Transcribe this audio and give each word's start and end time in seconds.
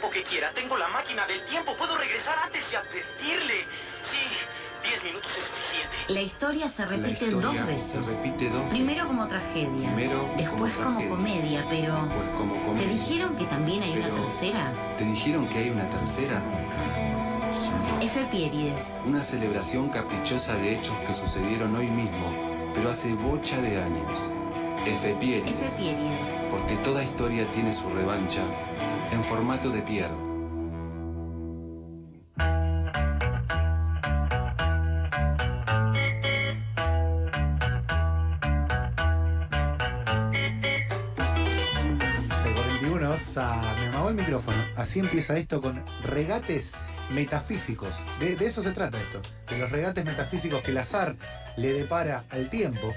tiempo 0.00 0.10
que 0.10 0.22
quiera. 0.22 0.50
Tengo 0.54 0.78
la 0.78 0.88
máquina 0.88 1.26
del 1.26 1.42
tiempo. 1.44 1.74
Puedo 1.76 1.96
regresar 1.98 2.36
antes 2.42 2.72
y 2.72 2.76
advertirle. 2.76 3.66
Sí, 4.00 4.18
diez 4.82 5.04
minutos 5.04 5.36
es 5.36 5.44
suficiente. 5.44 5.96
La 6.08 6.20
historia 6.22 6.68
se 6.68 6.86
repite 6.86 7.26
historia 7.26 7.40
dos 7.40 7.54
se 7.54 7.62
veces. 7.64 8.22
repite 8.24 8.48
dos 8.50 8.62
Primero 8.70 8.94
veces. 8.94 9.06
como 9.06 9.28
tragedia, 9.28 9.94
Primero 9.94 10.30
después 10.36 10.72
como 10.74 10.84
como, 10.84 10.98
tragedia, 10.98 11.10
comedia, 11.16 11.66
pero 11.68 11.94
después 12.06 12.28
como 12.36 12.54
¿te 12.54 12.60
comedia. 12.66 12.88
dijeron 12.88 13.36
que 13.36 13.44
también 13.44 13.82
hay 13.82 13.92
una 13.96 14.06
Pero- 14.08 14.16
tercera? 14.22 14.72
¿Te 14.96 15.04
dijeron 15.04 15.46
que 15.48 15.58
hay 15.58 15.70
una 15.70 15.88
tercera? 15.90 16.42
F. 18.00 18.24
Pierides. 18.30 19.02
Una 19.04 19.22
celebración 19.22 19.90
caprichosa 19.90 20.54
de 20.54 20.76
hechos 20.76 20.96
que 21.06 21.12
sucedieron 21.12 21.74
hoy 21.76 21.88
mismo, 21.88 22.70
pero 22.74 22.90
hace 22.90 23.12
bocha 23.12 23.60
de 23.60 23.82
años. 23.82 24.18
F. 24.86 25.14
Pierides. 25.20 26.46
Porque 26.50 26.76
toda 26.76 27.02
historia 27.02 27.44
tiene 27.52 27.72
su 27.72 27.88
revancha 27.90 28.42
en 29.12 29.22
formato 29.22 29.70
de 29.70 29.82
Pierre. 29.82 30.14
C41, 42.42 43.16
sa- 43.18 43.62
me 43.80 43.86
amagó 43.88 44.08
el 44.10 44.14
micrófono. 44.16 44.56
Así 44.76 45.00
empieza 45.00 45.36
esto 45.36 45.60
con 45.60 45.82
regates 46.02 46.74
metafísicos. 47.10 47.92
De, 48.18 48.32
eso 48.44 48.62
se 48.62 48.72
trata 48.72 49.00
esto. 49.00 49.20
De 49.48 49.58
los 49.58 49.70
regates 49.70 50.04
metafísicos 50.04 50.62
que 50.62 50.70
el 50.70 50.78
azar 50.78 51.16
le 51.56 51.72
depara 51.72 52.24
al 52.30 52.48
tiempo. 52.50 52.94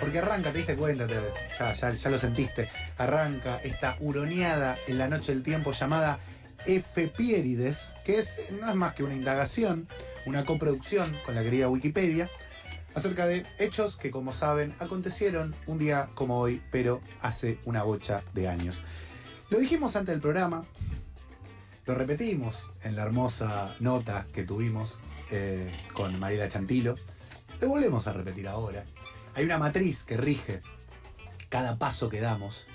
Porque 0.00 0.18
arranca, 0.18 0.52
te 0.52 0.58
diste 0.58 0.76
cuenta, 0.76 1.06
ya, 1.08 2.10
lo 2.10 2.18
sentiste. 2.18 2.68
Arranca 2.98 3.58
esta 3.62 3.96
huroneada 4.00 4.76
en 4.86 4.98
la 4.98 5.08
noche 5.08 5.32
del 5.32 5.42
tiempo 5.42 5.72
llamada 5.72 6.18
Efepiérides, 6.66 7.94
que 8.04 8.18
es, 8.18 8.50
no 8.60 8.68
es 8.68 8.74
más 8.74 8.94
que 8.94 9.04
una 9.04 9.14
indagación, 9.14 9.88
una 10.26 10.44
coproducción 10.44 11.16
con 11.24 11.34
la 11.34 11.42
querida 11.42 11.68
Wikipedia, 11.68 12.28
acerca 12.94 13.26
de 13.26 13.46
hechos 13.58 13.96
que, 13.96 14.10
como 14.10 14.32
saben, 14.32 14.74
acontecieron 14.80 15.54
un 15.66 15.78
día 15.78 16.08
como 16.14 16.38
hoy, 16.38 16.62
pero 16.70 17.00
hace 17.20 17.58
una 17.64 17.82
bocha 17.82 18.22
de 18.34 18.48
años. 18.48 18.82
Lo 19.48 19.58
dijimos 19.58 19.94
antes 19.96 20.14
del 20.14 20.20
programa, 20.20 20.64
lo 21.86 21.94
repetimos 21.94 22.70
en 22.82 22.96
la 22.96 23.02
hermosa 23.02 23.74
nota 23.78 24.26
que 24.32 24.42
tuvimos 24.42 24.98
eh, 25.30 25.70
con 25.92 26.18
Mariela 26.18 26.48
Chantilo, 26.48 26.96
lo 27.60 27.68
volvemos 27.68 28.08
a 28.08 28.12
repetir 28.12 28.48
ahora. 28.48 28.84
Hay 29.34 29.44
una 29.44 29.58
matriz 29.58 30.04
que 30.04 30.16
rige 30.16 30.60
cada 31.48 31.78
paso 31.78 32.08
que 32.10 32.20
damos, 32.20 32.66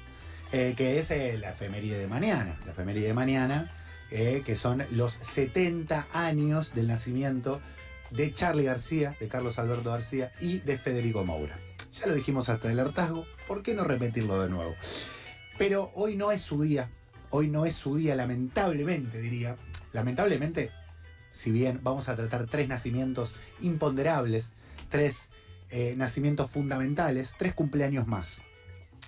eh, 0.54 0.74
que 0.78 0.98
es 0.98 1.12
eh, 1.12 1.38
la 1.38 1.52
efeméride 1.52 2.00
de 2.00 2.08
mañana. 2.08 2.58
La 2.66 2.72
efeméride 2.72 3.08
de 3.08 3.14
mañana, 3.14 3.72
que 4.10 4.56
son 4.56 4.84
los 4.92 5.14
70 5.14 6.08
años 6.12 6.74
del 6.74 6.88
nacimiento 6.88 7.62
de 8.10 8.30
Charlie 8.34 8.66
García, 8.66 9.16
de 9.22 9.30
Carlos 9.30 9.58
Alberto 9.58 9.90
García 9.90 10.34
y 10.42 10.60
de 10.60 10.78
Federico 10.78 11.24
Moura. 11.24 11.58
Ya 11.94 12.08
lo 12.08 12.14
dijimos 12.14 12.50
hasta 12.50 12.70
el 12.70 12.80
hartazgo, 12.82 13.26
¿por 13.48 13.64
qué 13.64 13.74
no 13.74 13.86
repetirlo 13.86 14.42
de 14.42 14.50
nuevo? 14.50 14.76
Pero 15.58 15.92
hoy 15.96 16.18
no 16.18 16.34
es 16.34 16.42
su 16.42 16.62
día, 16.62 16.90
hoy 17.32 17.50
no 17.50 17.66
es 17.66 17.76
su 17.76 17.96
día, 17.96 18.16
lamentablemente 18.16 19.20
diría. 19.20 19.58
Lamentablemente, 19.94 20.72
si 21.32 21.52
bien 21.52 21.80
vamos 21.84 22.10
a 22.10 22.16
tratar 22.16 22.48
tres 22.48 22.68
nacimientos 22.68 23.36
imponderables, 23.62 24.54
tres 24.90 25.30
eh, 25.70 25.96
nacimientos 25.98 26.52
fundamentales, 26.52 27.34
tres 27.38 27.54
cumpleaños 27.54 28.08
más. 28.08 28.42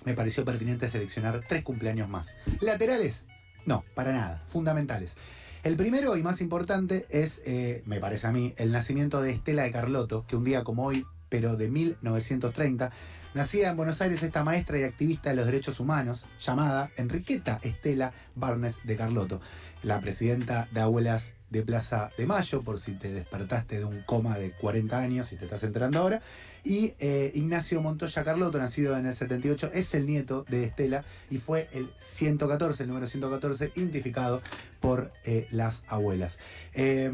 Me 0.04 0.14
pareció 0.14 0.44
pertinente 0.44 0.88
seleccionar 0.88 1.42
tres 1.46 1.62
cumpleaños 1.62 2.08
más. 2.08 2.36
¿Laterales? 2.60 3.28
No, 3.66 3.84
para 3.94 4.12
nada, 4.12 4.42
fundamentales. 4.46 5.16
El 5.62 5.76
primero 5.76 6.16
y 6.16 6.22
más 6.22 6.42
importante 6.42 7.06
es, 7.08 7.40
eh, 7.46 7.82
me 7.86 7.98
parece 7.98 8.26
a 8.26 8.32
mí, 8.32 8.52
el 8.58 8.70
nacimiento 8.70 9.22
de 9.22 9.32
Estela 9.32 9.62
de 9.62 9.72
Carlotto, 9.72 10.26
que 10.26 10.36
un 10.36 10.44
día 10.44 10.62
como 10.62 10.84
hoy, 10.84 11.06
pero 11.34 11.56
de 11.56 11.68
1930, 11.68 12.92
nacía 13.34 13.70
en 13.70 13.76
Buenos 13.76 14.00
Aires 14.00 14.22
esta 14.22 14.44
maestra 14.44 14.78
y 14.78 14.84
activista 14.84 15.30
de 15.30 15.34
los 15.34 15.46
derechos 15.46 15.80
humanos, 15.80 16.26
llamada 16.38 16.92
Enriqueta 16.96 17.58
Estela 17.64 18.12
Barnes 18.36 18.82
de 18.84 18.94
Carlotto, 18.94 19.40
la 19.82 20.00
presidenta 20.00 20.68
de 20.70 20.80
Abuelas 20.80 21.34
de 21.50 21.62
Plaza 21.62 22.12
de 22.16 22.26
Mayo, 22.26 22.62
por 22.62 22.78
si 22.78 22.92
te 22.92 23.12
despertaste 23.12 23.80
de 23.80 23.84
un 23.84 24.02
coma 24.02 24.38
de 24.38 24.52
40 24.52 24.96
años 24.96 25.32
y 25.32 25.36
te 25.36 25.46
estás 25.46 25.64
enterando 25.64 25.98
ahora. 25.98 26.22
Y 26.62 26.94
eh, 27.00 27.32
Ignacio 27.34 27.82
Montoya 27.82 28.22
Carlotto, 28.22 28.60
nacido 28.60 28.96
en 28.96 29.06
el 29.06 29.14
78, 29.14 29.70
es 29.74 29.92
el 29.94 30.06
nieto 30.06 30.44
de 30.48 30.62
Estela 30.62 31.04
y 31.30 31.38
fue 31.38 31.68
el 31.72 31.90
114, 31.96 32.84
el 32.84 32.90
número 32.90 33.08
114, 33.08 33.72
identificado 33.74 34.40
por 34.78 35.10
eh, 35.24 35.48
las 35.50 35.82
abuelas. 35.88 36.38
Eh, 36.74 37.10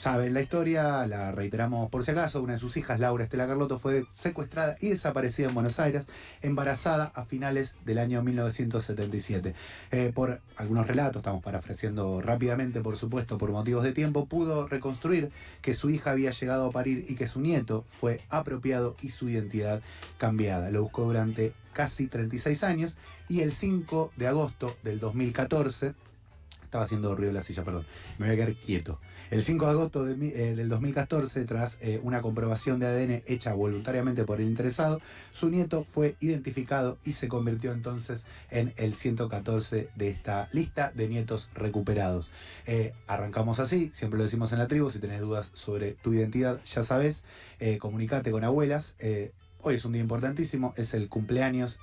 Saben 0.00 0.32
la 0.32 0.40
historia, 0.40 1.06
la 1.06 1.30
reiteramos 1.30 1.90
por 1.90 2.06
si 2.06 2.12
acaso, 2.12 2.42
una 2.42 2.54
de 2.54 2.58
sus 2.58 2.78
hijas, 2.78 2.98
Laura 3.00 3.24
Estela 3.24 3.46
Carlotto, 3.46 3.78
fue 3.78 4.06
secuestrada 4.14 4.78
y 4.80 4.88
desaparecida 4.88 5.48
en 5.48 5.54
Buenos 5.54 5.78
Aires, 5.78 6.06
embarazada 6.40 7.12
a 7.14 7.26
finales 7.26 7.76
del 7.84 7.98
año 7.98 8.22
1977. 8.22 9.54
Eh, 9.90 10.10
por 10.14 10.40
algunos 10.56 10.86
relatos, 10.86 11.16
estamos 11.20 11.44
parafraseando 11.44 12.22
rápidamente, 12.22 12.80
por 12.80 12.96
supuesto, 12.96 13.36
por 13.36 13.52
motivos 13.52 13.84
de 13.84 13.92
tiempo, 13.92 14.24
pudo 14.24 14.66
reconstruir 14.68 15.30
que 15.60 15.74
su 15.74 15.90
hija 15.90 16.12
había 16.12 16.30
llegado 16.30 16.64
a 16.64 16.72
parir 16.72 17.04
y 17.06 17.14
que 17.14 17.28
su 17.28 17.42
nieto 17.42 17.84
fue 17.90 18.22
apropiado 18.30 18.96
y 19.02 19.10
su 19.10 19.28
identidad 19.28 19.82
cambiada. 20.16 20.70
Lo 20.70 20.80
buscó 20.80 21.04
durante 21.04 21.52
casi 21.74 22.06
36 22.06 22.64
años 22.64 22.96
y 23.28 23.42
el 23.42 23.52
5 23.52 24.12
de 24.16 24.28
agosto 24.28 24.74
del 24.82 24.98
2014, 24.98 25.94
estaba 26.70 26.84
haciendo 26.84 27.16
ruido 27.16 27.32
la 27.32 27.42
silla, 27.42 27.64
perdón, 27.64 27.84
me 28.18 28.26
voy 28.26 28.34
a 28.34 28.36
quedar 28.36 28.54
quieto. 28.54 29.00
El 29.32 29.42
5 29.42 29.64
de 29.64 29.70
agosto 29.72 30.04
de 30.04 30.12
eh, 30.28 30.54
del 30.54 30.68
2014, 30.68 31.44
tras 31.44 31.78
eh, 31.80 31.98
una 32.04 32.22
comprobación 32.22 32.78
de 32.78 32.86
ADN 32.86 33.22
hecha 33.26 33.52
voluntariamente 33.54 34.22
por 34.22 34.40
el 34.40 34.46
interesado, 34.46 35.00
su 35.32 35.50
nieto 35.50 35.82
fue 35.82 36.14
identificado 36.20 36.96
y 37.04 37.14
se 37.14 37.26
convirtió 37.26 37.72
entonces 37.72 38.24
en 38.50 38.72
el 38.76 38.94
114 38.94 39.90
de 39.96 40.10
esta 40.10 40.48
lista 40.52 40.92
de 40.92 41.08
nietos 41.08 41.50
recuperados. 41.54 42.30
Eh, 42.66 42.92
arrancamos 43.08 43.58
así, 43.58 43.90
siempre 43.92 44.18
lo 44.18 44.22
decimos 44.22 44.52
en 44.52 44.60
la 44.60 44.68
tribu, 44.68 44.90
si 44.90 45.00
tenés 45.00 45.22
dudas 45.22 45.50
sobre 45.52 45.94
tu 45.94 46.14
identidad, 46.14 46.60
ya 46.64 46.84
sabes, 46.84 47.24
eh, 47.58 47.78
comunicate 47.78 48.30
con 48.30 48.44
abuelas. 48.44 48.94
hoy 49.62 49.74
es 49.74 49.84
un 49.84 49.92
día 49.92 50.02
importantísimo, 50.02 50.72
es 50.76 50.94
el 50.94 51.08
cumpleaños 51.08 51.80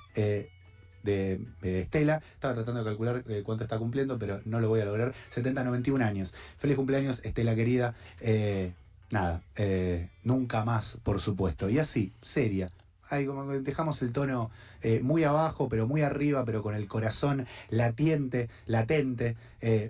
de 1.02 1.40
eh, 1.62 1.80
Estela. 1.82 2.22
Estaba 2.34 2.54
tratando 2.54 2.80
de 2.80 2.86
calcular 2.86 3.24
eh, 3.28 3.42
cuánto 3.44 3.64
está 3.64 3.78
cumpliendo, 3.78 4.18
pero 4.18 4.40
no 4.44 4.60
lo 4.60 4.68
voy 4.68 4.80
a 4.80 4.84
lograr. 4.84 5.14
70, 5.28 5.64
91 5.64 6.04
años. 6.04 6.34
Feliz 6.56 6.76
cumpleaños, 6.76 7.20
Estela 7.24 7.54
querida. 7.54 7.94
Eh, 8.20 8.72
nada, 9.10 9.42
nunca 10.24 10.64
más, 10.64 10.98
por 11.02 11.20
supuesto. 11.20 11.68
Y 11.68 11.78
así, 11.78 12.12
seria. 12.22 12.70
Dejamos 13.62 14.02
el 14.02 14.12
tono 14.12 14.50
muy 15.00 15.24
abajo, 15.24 15.70
pero 15.70 15.86
muy 15.86 16.02
arriba, 16.02 16.44
pero 16.44 16.62
con 16.62 16.74
el 16.74 16.86
corazón 16.88 17.46
latiente, 17.70 18.50
latente, 18.66 19.34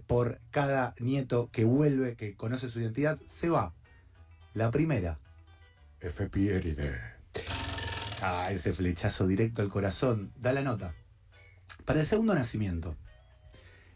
por 0.07 0.39
cada 0.53 0.95
nieto 1.01 1.49
que 1.51 1.65
vuelve, 1.65 2.15
que 2.15 2.35
conoce 2.35 2.69
su 2.69 2.79
identidad, 2.79 3.19
se 3.27 3.51
va. 3.51 3.73
La 4.55 4.71
primera. 4.71 5.19
F. 6.01 6.29
Ah, 8.21 8.51
ese 8.51 8.73
flechazo 8.73 9.27
directo 9.27 9.62
al 9.62 9.69
corazón. 9.69 10.33
Da 10.37 10.53
la 10.53 10.62
nota. 10.62 10.95
Para 11.84 12.01
el 12.01 12.06
segundo 12.06 12.34
nacimiento. 12.34 12.97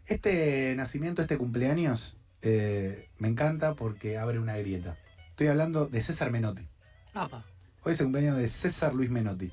Este 0.05 0.73
nacimiento, 0.75 1.21
este 1.21 1.37
cumpleaños, 1.37 2.17
eh, 2.41 3.09
me 3.17 3.27
encanta 3.27 3.73
porque 3.75 4.17
abre 4.17 4.39
una 4.39 4.57
grieta. 4.57 4.97
Estoy 5.29 5.47
hablando 5.47 5.87
de 5.87 6.01
César 6.01 6.31
Menotti. 6.31 6.67
Apa. 7.13 7.45
Hoy 7.83 7.93
es 7.93 7.99
el 7.99 8.05
cumpleaños 8.05 8.37
de 8.37 8.47
César 8.47 8.93
Luis 8.93 9.09
Menotti. 9.09 9.51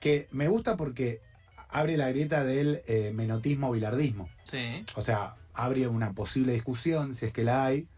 Que 0.00 0.28
me 0.30 0.48
gusta 0.48 0.76
porque 0.76 1.20
abre 1.68 1.96
la 1.96 2.08
grieta 2.08 2.44
del 2.44 2.82
eh, 2.86 3.12
menotismo-bilardismo. 3.14 4.28
Sí. 4.44 4.84
O 4.94 5.02
sea, 5.02 5.36
abre 5.54 5.88
una 5.88 6.12
posible 6.12 6.52
discusión, 6.52 7.14
si 7.14 7.26
es 7.26 7.32
que 7.32 7.44
la 7.44 7.64
hay. 7.64 7.88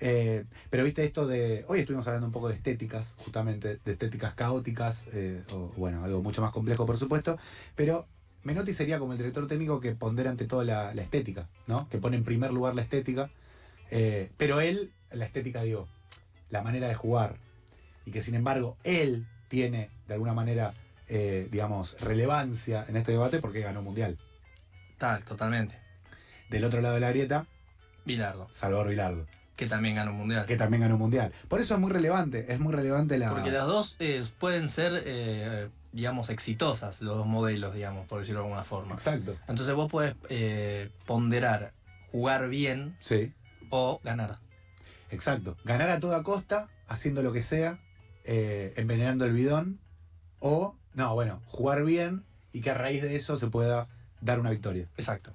Eh, 0.00 0.44
pero 0.70 0.84
viste 0.84 1.04
esto 1.04 1.26
de. 1.26 1.64
Hoy 1.68 1.80
estuvimos 1.80 2.06
hablando 2.06 2.26
un 2.26 2.32
poco 2.32 2.48
de 2.48 2.54
estéticas, 2.54 3.16
justamente, 3.18 3.78
de 3.84 3.92
estéticas 3.92 4.34
caóticas, 4.34 5.08
eh, 5.12 5.42
o 5.50 5.72
bueno, 5.76 6.04
algo 6.04 6.22
mucho 6.22 6.42
más 6.42 6.52
complejo, 6.52 6.86
por 6.86 6.96
supuesto. 6.96 7.38
Pero 7.74 8.06
Menotti 8.44 8.72
sería 8.72 8.98
como 8.98 9.12
el 9.12 9.18
director 9.18 9.46
técnico 9.48 9.80
que 9.80 9.92
pondera 9.92 10.30
ante 10.30 10.46
todo 10.46 10.64
la, 10.64 10.94
la 10.94 11.02
estética, 11.02 11.48
¿no? 11.66 11.88
Que 11.88 11.98
pone 11.98 12.16
en 12.16 12.24
primer 12.24 12.52
lugar 12.52 12.74
la 12.74 12.82
estética. 12.82 13.28
Eh, 13.90 14.30
pero 14.36 14.60
él, 14.60 14.92
la 15.10 15.24
estética, 15.24 15.62
digo, 15.62 15.88
la 16.50 16.62
manera 16.62 16.88
de 16.88 16.94
jugar. 16.94 17.36
Y 18.04 18.10
que 18.10 18.22
sin 18.22 18.34
embargo, 18.34 18.76
él 18.84 19.26
tiene, 19.48 19.90
de 20.06 20.14
alguna 20.14 20.32
manera, 20.32 20.74
digamos, 21.50 22.00
relevancia 22.00 22.84
en 22.86 22.96
este 22.96 23.12
debate 23.12 23.38
porque 23.38 23.60
ganó 23.60 23.80
un 23.80 23.86
mundial. 23.86 24.18
Tal, 24.98 25.24
totalmente. 25.24 25.78
Del 26.50 26.64
otro 26.64 26.80
lado 26.80 26.94
de 26.94 27.00
la 27.00 27.10
grieta, 27.10 27.46
Bilardo, 28.04 28.48
Salvador 28.52 28.88
Vilardo. 28.88 29.26
Que 29.58 29.66
también 29.66 29.96
ganó 29.96 30.12
un 30.12 30.18
mundial. 30.18 30.46
que 30.46 30.56
también 30.56 30.82
ganó 30.82 30.94
un 30.94 31.00
mundial. 31.00 31.32
Por 31.48 31.58
eso 31.60 31.74
es 31.74 31.80
muy 31.80 31.90
relevante, 31.90 32.46
es 32.52 32.60
muy 32.60 32.72
relevante 32.72 33.18
la... 33.18 33.30
Porque 33.30 33.50
las 33.50 33.66
dos 33.66 33.96
eh, 33.98 34.24
pueden 34.38 34.68
ser, 34.68 35.02
eh, 35.04 35.68
digamos, 35.90 36.30
exitosas, 36.30 37.02
los 37.02 37.16
dos 37.16 37.26
modelos, 37.26 37.74
digamos, 37.74 38.06
por 38.06 38.20
decirlo 38.20 38.42
de 38.42 38.46
alguna 38.46 38.62
forma. 38.62 38.92
Exacto. 38.94 39.36
Entonces 39.48 39.74
vos 39.74 39.90
podés 39.90 40.14
eh, 40.28 40.90
ponderar 41.06 41.72
jugar 42.12 42.48
bien 42.48 42.96
Sí, 43.00 43.34
o 43.68 44.00
ganar. 44.04 44.38
exacto. 45.10 45.56
Ganar 45.64 45.90
a 45.90 45.98
toda 45.98 46.22
costa, 46.22 46.68
haciendo 46.86 47.22
lo 47.24 47.32
que 47.32 47.42
sea, 47.42 47.80
envenenando 48.24 49.24
el 49.24 49.32
bidón, 49.32 49.80
o, 50.38 50.76
no, 50.94 51.14
bueno, 51.14 51.42
jugar 51.46 51.84
bien 51.84 52.24
y 52.52 52.60
que 52.60 52.70
a 52.70 52.74
raíz 52.74 53.02
de 53.02 53.16
eso 53.16 53.36
se 53.36 53.48
pueda 53.48 53.88
dar 54.20 54.38
una 54.38 54.50
victoria. 54.50 54.88
Exacto. 54.96 55.32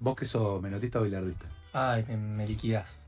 ¿Vos 0.00 0.16
que 0.16 0.24
sos 0.24 0.62
menotista 0.62 0.98
o 0.98 1.02
bilardista? 1.02 1.46
Ay, 1.74 2.04
me, 2.08 2.16
me 2.16 2.46
liquidás. 2.46 3.03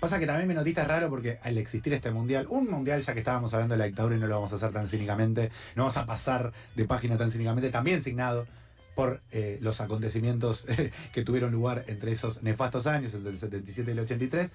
Pasa 0.00 0.18
que 0.18 0.26
también 0.26 0.48
menotista 0.48 0.82
es 0.82 0.88
raro 0.88 1.08
porque 1.10 1.38
al 1.42 1.58
existir 1.58 1.92
este 1.94 2.10
mundial, 2.10 2.46
un 2.48 2.68
mundial 2.70 3.00
ya 3.02 3.12
que 3.12 3.20
estábamos 3.20 3.52
hablando 3.54 3.74
de 3.74 3.78
la 3.78 3.84
dictadura 3.86 4.16
y 4.16 4.20
no 4.20 4.26
lo 4.26 4.34
vamos 4.36 4.52
a 4.52 4.56
hacer 4.56 4.72
tan 4.72 4.86
cínicamente, 4.86 5.50
no 5.76 5.82
vamos 5.84 5.96
a 5.96 6.06
pasar 6.06 6.52
de 6.76 6.84
página 6.84 7.16
tan 7.16 7.30
cínicamente, 7.30 7.70
también 7.70 8.02
signado 8.02 8.46
por 8.94 9.22
eh, 9.30 9.58
los 9.62 9.80
acontecimientos 9.80 10.66
que 11.12 11.22
tuvieron 11.24 11.52
lugar 11.52 11.84
entre 11.88 12.10
esos 12.12 12.42
nefastos 12.42 12.86
años, 12.86 13.14
entre 13.14 13.30
el 13.32 13.38
77 13.38 13.90
y 13.90 13.92
el 13.92 14.00
83, 14.00 14.50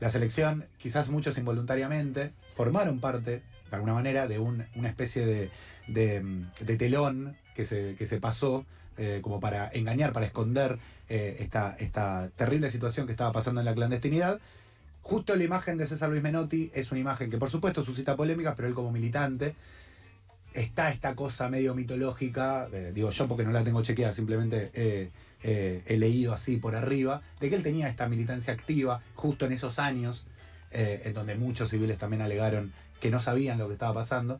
la 0.00 0.08
selección, 0.08 0.66
quizás 0.78 1.10
muchos 1.10 1.36
involuntariamente, 1.38 2.32
formaron 2.50 3.00
parte, 3.00 3.42
de 3.70 3.76
alguna 3.76 3.94
manera, 3.94 4.26
de 4.26 4.38
un- 4.38 4.64
una 4.74 4.88
especie 4.88 5.26
de, 5.26 5.50
de, 5.88 6.20
mm, 6.22 6.50
telón 6.78 7.36
que 7.54 7.64
se, 7.64 7.96
que 7.96 8.06
se 8.06 8.18
pasó 8.20 8.64
eh, 8.96 9.20
como 9.22 9.40
para 9.40 9.70
engañar, 9.72 10.12
para 10.12 10.26
esconder 10.26 10.78
eh, 11.08 11.36
esta, 11.40 11.74
esta 11.78 12.28
terrible 12.36 12.70
situación 12.70 13.06
que 13.06 13.12
estaba 13.12 13.32
pasando 13.32 13.60
en 13.60 13.64
la 13.64 13.74
clandestinidad. 13.74 14.40
Justo 15.02 15.34
la 15.34 15.44
imagen 15.44 15.78
de 15.78 15.86
César 15.86 16.10
Luis 16.10 16.22
Menotti 16.22 16.70
es 16.74 16.90
una 16.92 17.00
imagen 17.00 17.30
que 17.30 17.38
por 17.38 17.50
supuesto 17.50 17.84
suscita 17.84 18.16
polémicas, 18.16 18.54
pero 18.54 18.68
él 18.68 18.74
como 18.74 18.92
militante 18.92 19.54
está 20.54 20.90
esta 20.90 21.14
cosa 21.14 21.48
medio 21.48 21.74
mitológica, 21.74 22.68
eh, 22.72 22.92
digo 22.94 23.10
yo 23.10 23.28
porque 23.28 23.44
no 23.44 23.52
la 23.52 23.64
tengo 23.64 23.82
chequeada, 23.82 24.12
simplemente 24.12 24.70
eh, 24.74 25.10
eh, 25.42 25.82
he 25.86 25.96
leído 25.96 26.32
así 26.32 26.56
por 26.56 26.74
arriba, 26.74 27.22
de 27.40 27.48
que 27.48 27.56
él 27.56 27.62
tenía 27.62 27.88
esta 27.88 28.08
militancia 28.08 28.52
activa 28.52 29.02
justo 29.14 29.46
en 29.46 29.52
esos 29.52 29.78
años, 29.78 30.26
en 30.72 31.14
donde 31.14 31.34
muchos 31.34 31.68
civiles 31.70 31.98
también 31.98 32.22
alegaron 32.22 32.72
que 33.00 33.10
no 33.10 33.18
sabían 33.18 33.58
lo 33.58 33.66
que 33.66 33.72
estaba 33.72 33.92
pasando. 33.92 34.38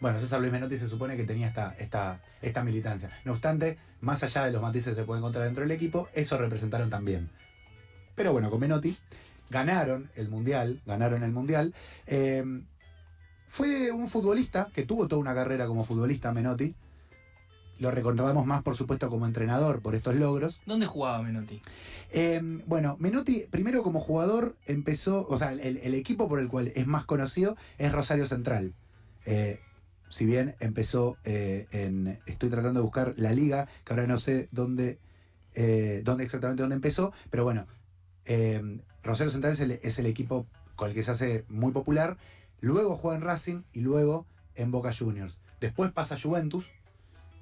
Bueno, 0.00 0.18
César 0.18 0.40
Luis 0.40 0.50
Menotti 0.50 0.76
se 0.76 0.88
supone 0.88 1.16
que 1.16 1.22
tenía 1.22 1.46
esta, 1.46 1.72
esta, 1.78 2.20
esta 2.42 2.64
militancia. 2.64 3.10
No 3.24 3.30
obstante, 3.30 3.78
más 4.00 4.24
allá 4.24 4.44
de 4.44 4.50
los 4.50 4.60
matices 4.60 4.94
que 4.94 5.00
se 5.02 5.06
pueden 5.06 5.20
encontrar 5.22 5.44
dentro 5.44 5.62
del 5.62 5.70
equipo, 5.70 6.08
eso 6.14 6.36
representaron 6.36 6.90
también. 6.90 7.30
Pero 8.16 8.32
bueno, 8.32 8.50
con 8.50 8.58
Menotti 8.58 8.96
ganaron 9.50 10.10
el 10.14 10.28
Mundial, 10.28 10.82
ganaron 10.86 11.22
el 11.22 11.30
Mundial. 11.30 11.74
Eh, 12.06 12.44
fue 13.46 13.90
un 13.90 14.08
futbolista 14.08 14.68
que 14.72 14.84
tuvo 14.84 15.08
toda 15.08 15.20
una 15.20 15.34
carrera 15.34 15.66
como 15.66 15.84
futbolista, 15.84 16.32
Menotti. 16.32 16.74
Lo 17.78 17.90
recordamos 17.90 18.44
más, 18.44 18.62
por 18.62 18.76
supuesto, 18.76 19.08
como 19.08 19.26
entrenador 19.26 19.80
por 19.80 19.94
estos 19.94 20.16
logros. 20.16 20.60
¿Dónde 20.66 20.86
jugaba 20.86 21.22
Menotti? 21.22 21.62
Eh, 22.10 22.40
bueno, 22.66 22.96
Menotti, 22.98 23.46
primero 23.50 23.82
como 23.82 24.00
jugador, 24.00 24.56
empezó, 24.66 25.26
o 25.28 25.38
sea, 25.38 25.52
el, 25.52 25.60
el 25.60 25.94
equipo 25.94 26.28
por 26.28 26.40
el 26.40 26.48
cual 26.48 26.72
es 26.74 26.86
más 26.86 27.04
conocido 27.04 27.56
es 27.78 27.92
Rosario 27.92 28.26
Central. 28.26 28.74
Eh, 29.26 29.60
si 30.10 30.26
bien 30.26 30.56
empezó 30.60 31.18
eh, 31.24 31.66
en. 31.70 32.18
Estoy 32.26 32.50
tratando 32.50 32.80
de 32.80 32.84
buscar 32.84 33.14
la 33.16 33.32
liga, 33.32 33.68
que 33.84 33.92
ahora 33.92 34.06
no 34.06 34.18
sé 34.18 34.48
dónde, 34.52 34.98
eh, 35.54 36.02
dónde 36.04 36.24
exactamente 36.24 36.62
dónde 36.62 36.76
empezó, 36.76 37.12
pero 37.30 37.44
bueno, 37.44 37.66
eh, 38.24 38.80
Rosario 39.08 39.30
Central 39.30 39.54
es 39.82 39.98
el, 39.98 40.06
equipo 40.06 40.46
con 40.76 40.90
el 40.90 40.94
que 40.94 41.02
se 41.02 41.10
hace 41.10 41.44
muy 41.48 41.72
popular. 41.72 42.18
Luego 42.60 42.94
juega 42.94 43.16
en 43.16 43.22
Racing 43.22 43.62
y 43.72 43.80
luego 43.80 44.26
en 44.54 44.70
Boca 44.70 44.92
Juniors. 44.92 45.40
Después 45.60 45.90
pasa 45.92 46.18
Juventus. 46.20 46.66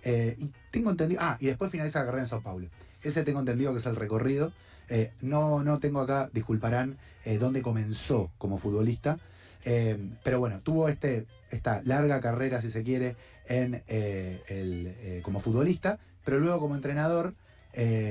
eh, 0.04 0.38
tengo 0.70 0.90
entendido. 0.90 1.20
Ah, 1.24 1.36
y 1.40 1.46
después 1.46 1.72
finaliza 1.72 1.98
la 1.98 2.04
carrera 2.06 2.22
en 2.22 2.28
Sao 2.28 2.40
Paulo. 2.40 2.68
Ese 3.02 3.24
tengo 3.24 3.40
entendido 3.40 3.72
que 3.72 3.80
es 3.80 3.86
el 3.86 3.96
recorrido. 3.96 4.52
Eh, 4.88 5.12
no, 5.20 5.64
no 5.64 5.80
tengo 5.80 6.00
acá, 6.00 6.30
disculparán, 6.32 6.98
eh, 7.24 7.38
dónde 7.38 7.62
comenzó 7.62 8.30
como 8.38 8.58
futbolista. 8.58 9.18
Pero 9.64 10.38
bueno, 10.38 10.60
tuvo 10.60 10.88
este, 10.88 11.26
esta 11.50 11.82
larga 11.82 12.20
carrera, 12.20 12.62
si 12.62 12.70
se 12.70 12.84
quiere, 12.84 13.16
en, 13.48 13.82
el, 13.88 15.20
como 15.24 15.40
futbolista. 15.40 15.98
Pero 16.24 16.38
luego 16.38 16.60
como 16.60 16.76
entrenador 16.76 17.34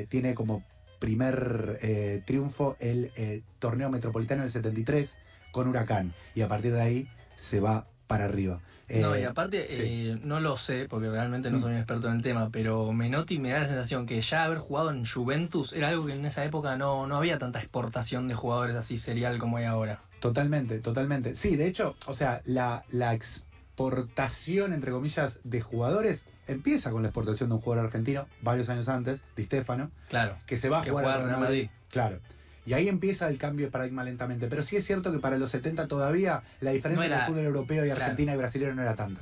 tiene 0.10 0.36
como 0.36 0.66
primer 1.00 1.80
eh, 1.82 2.22
triunfo 2.26 2.76
el 2.80 3.12
eh, 3.16 3.42
torneo 3.60 3.90
metropolitano 3.90 4.44
del 4.44 4.52
73 4.52 5.18
con 5.52 5.68
Huracán. 5.68 6.14
Y 6.34 6.42
a 6.42 6.48
partir 6.48 6.74
de 6.74 6.82
ahí 6.82 7.08
se 7.36 7.60
va 7.60 7.88
para 8.08 8.26
arriba. 8.26 8.62
no, 8.90 9.18
y 9.18 9.24
aparte, 9.24 9.68
sí. 9.70 10.10
eh, 10.10 10.20
no 10.24 10.40
lo 10.40 10.58
sé, 10.58 10.88
porque 10.88 11.10
realmente 11.10 11.50
no 11.50 11.60
soy 11.60 11.72
un 11.72 11.78
experto 11.78 12.08
en 12.08 12.18
el 12.18 12.22
tema, 12.22 12.50
pero 12.52 12.92
Menotti 12.94 13.40
me 13.40 13.50
da 13.50 13.60
la 13.60 13.68
sensación 13.68 14.06
que 14.06 14.22
ya 14.22 14.44
haber 14.44 14.60
jugado 14.60 14.92
en 14.92 15.06
Juventus 15.06 15.74
era 15.74 15.90
algo 15.90 16.06
que 16.06 16.14
en 16.14 16.26
esa 16.26 16.46
época 16.46 16.78
no, 16.78 17.08
no 17.08 17.18
había 17.18 17.40
tanta 17.40 17.60
exportación 17.60 18.28
de 18.28 18.36
jugadores 18.36 18.76
así 18.76 18.98
serial 18.98 19.40
como 19.40 19.58
hay 19.58 19.66
ahora. 19.66 20.00
Totalmente, 20.20 20.80
totalmente. 20.80 21.36
Sí, 21.36 21.56
de 21.56 21.68
hecho, 21.68 21.96
o 22.06 22.14
sea, 22.14 22.42
la, 22.46 22.84
la 22.90 23.14
exportación, 23.14 24.74
entre 24.74 24.92
comillas, 24.92 25.40
de 25.44 25.62
jugadores 25.62 26.26
empieza 26.48 26.92
con 26.92 27.02
la 27.02 27.10
exportación 27.10 27.50
de 27.50 27.56
un 27.56 27.62
jugador 27.62 27.86
argentino 27.86 28.28
varios 28.42 28.70
años 28.70 28.88
antes, 28.90 29.20
Di 29.36 29.44
Stefano, 29.46 29.92
Claro. 30.10 30.38
que 30.46 30.58
se 30.58 30.70
va 30.70 30.80
a 30.80 30.82
Que 30.84 30.92
jugar 30.92 31.06
al 31.06 31.12
al 31.12 31.18
Real 31.20 31.30
Real 31.30 31.42
Madrid. 31.42 31.70
Claro. 31.90 32.20
Y 32.66 32.74
ahí 32.74 32.88
empieza 32.88 33.28
el 33.30 33.38
cambio 33.38 33.68
de 33.68 33.72
paradigma 33.72 34.04
lentamente. 34.04 34.48
Pero 34.48 34.64
sí 34.64 34.76
es 34.76 34.84
cierto 34.86 35.12
que 35.12 35.20
para 35.20 35.38
los 35.38 35.52
70 35.52 35.88
todavía 35.88 36.42
la 36.62 36.72
diferencia 36.72 37.08
No 37.08 37.14
era- 37.14 37.16
entre 37.18 37.28
el 37.28 37.34
fútbol 37.34 37.46
europeo 37.56 37.84
y 37.86 37.90
claro. 37.90 38.02
Argentina 38.04 38.34
y 38.34 38.38
brasileño 38.38 38.74
no 38.76 38.82
era 38.82 38.96
tanta. 38.96 39.22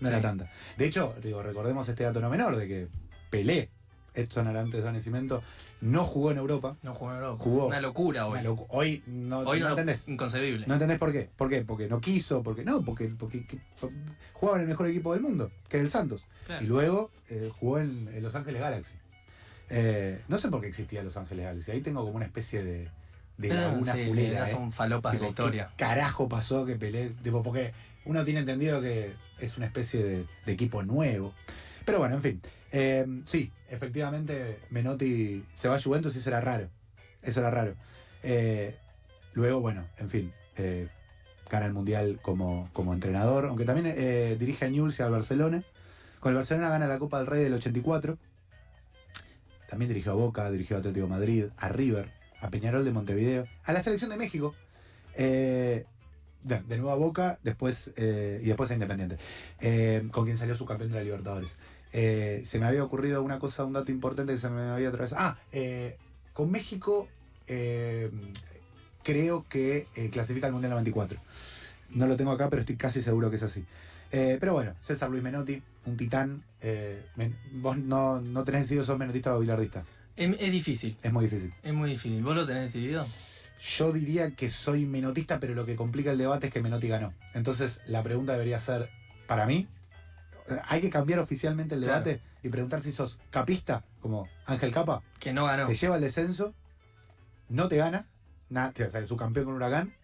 No 0.00 0.08
era 0.08 0.20
tanta. 0.22 0.50
De 0.78 0.86
hecho, 0.86 1.14
digo, 1.22 1.42
recordemos 1.42 1.86
este 1.88 2.04
dato 2.04 2.20
no 2.20 2.30
menor 2.30 2.56
de 2.56 2.66
que 2.68 2.88
Pelé, 3.28 3.68
Edson 4.14 4.46
Arantes 4.48 4.82
de 4.84 4.92
Nacimiento, 4.92 5.42
no 5.80 6.04
jugó 6.04 6.30
en 6.30 6.38
Europa. 6.38 6.76
No 6.82 6.94
jugó 6.94 7.10
en 7.12 7.16
Europa. 7.18 7.38
Jugó. 7.42 7.66
Una 7.66 7.80
locura 7.80 8.26
hoy. 8.26 8.40
Una 8.40 8.50
locu- 8.50 8.66
Hoy 8.68 9.02
no, 9.06 9.38
hoy 9.40 9.60
no 9.60 9.66
no, 9.66 9.70
entendés. 9.70 10.08
inconcebible. 10.08 10.66
¿No 10.66 10.74
entendés 10.74 10.98
por 10.98 11.12
qué? 11.12 11.28
¿Por 11.36 11.48
qué? 11.48 11.62
Porque 11.62 11.88
no 11.88 12.00
quiso, 12.00 12.42
porque 12.42 12.64
no, 12.64 12.82
porque, 12.84 13.08
porque, 13.08 13.46
que- 13.46 13.58
jugaba 14.32 14.58
en 14.58 14.62
el 14.62 14.68
mejor 14.68 14.86
equipo 14.88 15.12
del 15.12 15.22
mundo, 15.22 15.50
que 15.68 15.76
era 15.78 15.84
el 15.84 15.90
Santos. 15.90 16.26
Claro. 16.46 16.64
Y 16.64 16.68
luego 16.68 17.10
eh, 17.28 17.50
jugó 17.58 17.78
en, 17.78 18.08
en 18.12 18.22
Los 18.22 18.34
Ángeles 18.34 18.60
Galaxy. 18.60 18.94
Eh, 19.68 20.20
no 20.28 20.36
sé 20.38 20.48
por 20.48 20.60
qué 20.60 20.66
existía 20.66 21.02
Los 21.02 21.16
Ángeles 21.16 21.44
Galaxy. 21.44 21.70
Ahí 21.70 21.80
tengo 21.80 22.00
como 22.04 22.16
una 22.16 22.26
especie 22.26 22.64
de, 22.64 22.90
de 23.38 23.48
Eh, 23.48 23.54
laguna 23.54 23.92
sí, 23.92 24.06
fulera. 24.06 24.44
sí, 24.46 24.50
eh. 24.52 24.54
son 24.54 24.72
falopas 24.72 25.12
de 25.14 25.20
la 25.20 25.28
historia. 25.28 25.68
¿Qué 25.76 25.84
carajo 25.84 26.28
pasó 26.28 26.66
que? 26.66 26.74
Tipo, 27.22 27.42
porque 27.42 27.72
uno 28.04 28.24
tiene 28.24 28.40
entendido 28.40 28.80
que 28.82 29.14
es 29.38 29.56
una 29.56 29.66
especie 29.66 30.02
de, 30.02 30.26
de 30.46 30.52
equipo 30.52 30.82
nuevo. 30.82 31.34
Pero 31.90 31.98
bueno, 31.98 32.14
en 32.14 32.22
fin. 32.22 32.40
Eh, 32.70 33.04
sí, 33.26 33.50
efectivamente, 33.68 34.60
Menotti 34.70 35.44
se 35.52 35.66
va 35.66 35.74
a 35.74 35.82
Juventus 35.82 36.14
y 36.14 36.20
eso 36.20 36.30
era 36.30 36.40
raro. 36.40 36.68
Eso 37.20 37.40
era 37.40 37.50
raro. 37.50 37.74
Eh, 38.22 38.76
luego, 39.32 39.60
bueno, 39.60 39.84
en 39.98 40.08
fin. 40.08 40.32
eh, 40.56 40.86
gana 41.50 41.66
el 41.66 41.72
Mundial 41.72 42.20
como, 42.22 42.70
como 42.72 42.94
entrenador, 42.94 43.46
aunque 43.46 43.64
también 43.64 44.38
dirige 44.38 44.66
a 44.66 44.68
Newell's 44.68 45.00
y 45.00 45.02
al 45.02 45.10
Barcelona. 45.10 45.64
Con 46.20 46.30
el 46.30 46.36
Barcelona 46.36 46.68
gana 46.68 46.86
la 46.86 47.00
Copa 47.00 47.18
del 47.18 47.26
Rey 47.26 47.42
del 47.42 47.54
84. 47.54 48.16
También 49.68 49.88
dirigió 49.88 50.12
a 50.12 50.14
Boca, 50.14 50.48
dirigió 50.52 50.76
a 50.76 50.78
Atlético 50.78 51.08
Madrid, 51.08 51.46
a 51.56 51.70
River, 51.70 52.12
a 52.38 52.50
Peñarol 52.50 52.84
de 52.84 52.92
Montevideo, 52.92 53.48
a 53.64 53.72
la 53.72 53.80
selección 53.80 54.10
de 54.10 54.16
México. 54.16 54.54
De, 55.16 55.84
de 56.44 56.76
nuevo 56.78 56.92
a 56.92 56.94
Boca, 56.94 57.40
después 57.42 57.88
y 57.96 58.46
después 58.46 58.70
a 58.70 58.74
Independiente, 58.74 59.18
con 60.12 60.24
quien 60.24 60.36
salió 60.36 60.54
su 60.54 60.66
campeón 60.66 60.90
de 60.90 60.98
la 60.98 61.02
Libertadores. 61.02 61.56
Eh, 61.92 62.42
se 62.44 62.58
me 62.58 62.66
había 62.66 62.84
ocurrido 62.84 63.22
una 63.22 63.38
cosa, 63.38 63.64
un 63.64 63.72
dato 63.72 63.90
importante 63.90 64.32
que 64.32 64.38
se 64.38 64.48
me 64.50 64.62
había 64.68 64.88
atravesado. 64.88 65.20
Ah, 65.22 65.38
eh, 65.52 65.96
con 66.32 66.50
México 66.50 67.08
eh, 67.48 68.10
creo 69.02 69.44
que 69.48 69.86
clasifica 70.12 70.46
al 70.46 70.52
Mundial 70.52 70.70
94. 70.72 71.18
No 71.90 72.06
lo 72.06 72.16
tengo 72.16 72.30
acá, 72.30 72.48
pero 72.48 72.60
estoy 72.60 72.76
casi 72.76 73.02
seguro 73.02 73.30
que 73.30 73.36
es 73.36 73.42
así. 73.42 73.64
Pero 74.10 74.52
bueno, 74.54 74.74
César 74.80 75.10
Luis 75.10 75.22
Menotti, 75.22 75.62
un 75.86 75.96
titán. 75.96 76.42
men- 77.16 77.36
vos 77.52 77.76
no, 77.76 78.20
no 78.20 78.44
tenés 78.44 78.62
decidido 78.62 78.84
sos 78.84 78.98
menotista 78.98 79.34
o 79.34 79.40
bilardista. 79.40 79.84
Es, 80.16 80.36
es 80.40 80.52
difícil, 80.52 80.96
Es 81.02 81.12
muy 81.12 81.24
difícil. 81.24 81.52
es 81.62 81.72
muy 81.72 81.90
difícil. 81.90 82.22
¿Vos 82.22 82.36
lo 82.36 82.46
tenés 82.46 82.64
decidido? 82.72 83.06
Yo 83.76 83.92
diría 83.92 84.30
que 84.34 84.48
soy 84.48 84.86
menotista, 84.86 85.38
pero 85.40 85.54
lo 85.54 85.66
que 85.66 85.76
complica 85.76 86.12
el 86.12 86.18
debate 86.18 86.46
es 86.48 86.52
que 86.52 86.62
Menotti 86.62 86.88
ganó. 86.88 87.12
Entonces, 87.34 87.82
la 87.86 88.02
pregunta 88.02 88.32
debería 88.32 88.58
ser, 88.58 88.88
para 89.26 89.46
mí, 89.46 89.68
hay 90.66 90.80
que 90.80 90.90
cambiar 90.90 91.18
oficialmente 91.20 91.74
el 91.74 91.82
Claro. 91.82 92.02
debate 92.04 92.22
y 92.42 92.48
preguntar 92.48 92.82
si 92.82 92.92
sos 92.92 93.18
capista, 93.30 93.84
como 94.00 94.28
Ángel 94.46 94.72
Capa, 94.72 95.02
Que 95.18 95.32
no 95.32 95.44
ganó. 95.46 95.66
te 95.66 95.74
lleva 95.74 95.94
al 95.96 96.00
descenso, 96.00 96.54
no 97.48 97.68
te 97.68 97.76
gana, 97.76 98.06
nada, 98.48 98.72
o 98.84 98.88
sea, 98.88 99.00
es 99.00 99.08
su 99.08 99.16
campeón 99.16 99.46
con 99.46 99.54
Huracán, 99.54 99.94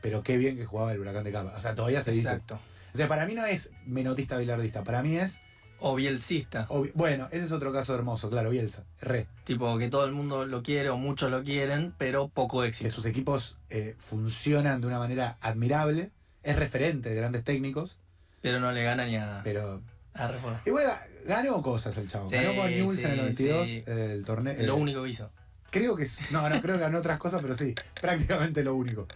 pero 0.00 0.22
qué 0.22 0.36
bien 0.36 0.56
que 0.56 0.64
jugaba 0.64 0.92
el 0.92 1.00
Huracán 1.00 1.24
de 1.24 1.32
Capa. 1.32 1.54
O 1.56 1.60
sea, 1.60 1.74
todavía 1.74 2.02
se 2.02 2.12
dice. 2.12 2.28
Exacto. 2.28 2.58
O 2.94 2.96
sea, 2.96 3.08
para 3.08 3.26
mí 3.26 3.34
no 3.34 3.44
es 3.44 3.72
menotista 3.86 4.38
bilardista, 4.38 4.82
para 4.84 5.02
mí 5.02 5.16
es. 5.16 5.40
O 5.80 5.94
bielcista. 5.94 6.66
Bueno, 6.94 7.28
ese 7.30 7.44
es 7.44 7.52
otro 7.52 7.72
caso 7.72 7.94
hermoso, 7.94 8.28
claro, 8.30 8.50
Bielsa, 8.50 8.84
re. 9.00 9.28
Tipo 9.44 9.78
que 9.78 9.88
todo 9.88 10.06
el 10.06 10.12
mundo 10.12 10.44
lo 10.44 10.62
quiere 10.64 10.88
o 10.90 10.96
muchos 10.96 11.30
lo 11.30 11.44
quieren, 11.44 11.94
pero 11.98 12.26
poco 12.28 12.62
que 12.62 12.68
éxito. 12.68 12.90
sus 12.90 13.06
equipos 13.06 13.58
eh, 13.70 13.94
funcionan 14.00 14.80
de 14.80 14.88
una 14.88 14.98
manera 14.98 15.38
admirable, 15.40 16.10
es 16.42 16.56
referente 16.56 17.10
de 17.10 17.14
grandes 17.14 17.44
técnicos, 17.44 18.00
Pero 18.40 18.60
no 18.60 18.72
le 18.72 18.82
gana 18.84 19.04
ni 19.04 19.16
a, 19.16 19.40
pero 19.44 19.82
a 20.14 20.30
igual 20.64 20.84
ganó 21.26 21.62
cosas 21.62 21.96
el 21.98 22.08
chavo. 22.08 22.28
Sí, 22.28 22.34
ganó 22.36 22.54
con 22.54 22.70
Newell's 22.70 23.04
en 23.04 23.10
el 23.12 23.36
sí, 23.36 23.44
92 23.44 23.68
sí. 23.68 23.84
el 23.86 24.24
torneo. 24.24 24.54
Lo 24.62 24.74
eh, 24.76 24.80
único 24.80 25.02
que 25.02 25.10
hizo. 25.10 25.30
Creo 25.70 25.96
que 25.96 26.06
no, 26.30 26.48
no 26.48 26.60
creo 26.62 26.76
que 26.76 26.82
ganó 26.82 26.98
otras 26.98 27.18
cosas, 27.18 27.40
pero 27.42 27.54
sí, 27.54 27.74
prácticamente 28.00 28.64
lo 28.64 28.74
único. 28.74 29.06